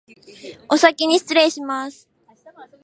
[0.67, 2.09] おさきにしつれいします